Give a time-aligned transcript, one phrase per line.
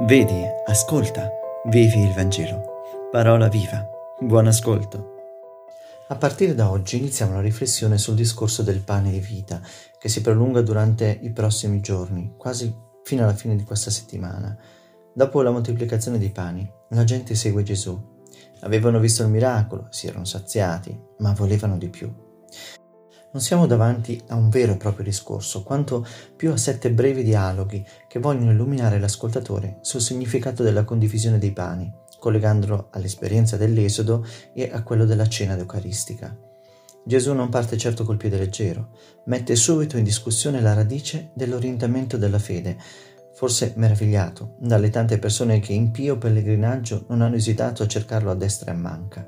[0.00, 1.30] Vedi, ascolta,
[1.70, 2.82] vivi il Vangelo.
[3.12, 3.88] Parola viva.
[4.18, 5.14] Buon ascolto.
[6.08, 9.60] A partire da oggi iniziamo la riflessione sul discorso del pane di vita,
[9.96, 12.74] che si prolunga durante i prossimi giorni, quasi
[13.04, 14.58] fino alla fine di questa settimana.
[15.12, 17.96] Dopo la moltiplicazione dei pani, la gente segue Gesù.
[18.62, 22.12] Avevano visto il miracolo, si erano saziati, ma volevano di più.
[23.34, 26.06] Non siamo davanti a un vero e proprio discorso, quanto
[26.36, 31.92] più a sette brevi dialoghi che vogliono illuminare l'ascoltatore sul significato della condivisione dei pani,
[32.20, 36.32] collegandolo all'esperienza dell'Esodo e a quello della cena eucaristica.
[37.04, 38.90] Gesù non parte certo col piede leggero,
[39.24, 42.78] mette subito in discussione la radice dell'orientamento della fede,
[43.34, 48.36] forse meravigliato dalle tante persone che in pio pellegrinaggio non hanno esitato a cercarlo a
[48.36, 49.26] destra e a manca,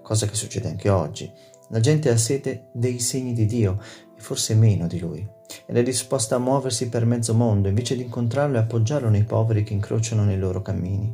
[0.00, 1.30] cosa che succede anche oggi
[1.74, 3.80] la gente ha sete dei segni di Dio
[4.16, 5.28] e forse meno di Lui
[5.66, 9.64] ed è disposta a muoversi per mezzo mondo invece di incontrarlo e appoggiarlo nei poveri
[9.64, 11.12] che incrociano nei loro cammini.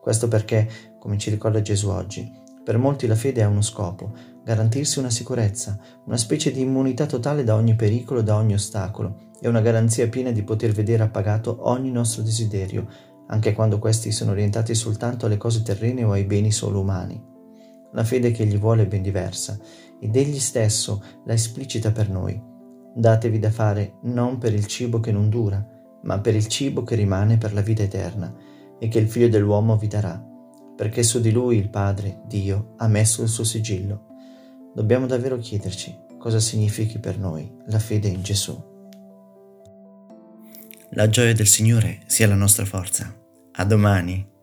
[0.00, 0.68] Questo perché,
[1.00, 4.12] come ci ricorda Gesù oggi, per molti la fede ha uno scopo,
[4.44, 9.48] garantirsi una sicurezza, una specie di immunità totale da ogni pericolo, da ogni ostacolo e
[9.48, 12.86] una garanzia piena di poter vedere appagato ogni nostro desiderio,
[13.26, 17.34] anche quando questi sono orientati soltanto alle cose terrene o ai beni solo umani.
[17.96, 19.58] La fede che egli vuole è ben diversa
[19.98, 22.38] ed egli stesso la esplicita per noi.
[22.94, 25.66] Datevi da fare non per il cibo che non dura,
[26.02, 28.34] ma per il cibo che rimane per la vita eterna
[28.78, 30.22] e che il figlio dell'uomo vi darà,
[30.76, 34.08] perché su di lui il Padre, Dio, ha messo il suo sigillo.
[34.74, 38.62] Dobbiamo davvero chiederci cosa significhi per noi la fede in Gesù.
[40.90, 43.10] La gioia del Signore sia la nostra forza.
[43.52, 44.34] A domani.